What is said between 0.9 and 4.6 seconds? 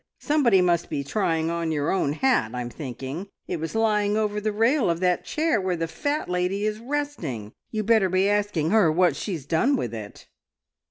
trying on your own hat, I'm thinking. It was lying over the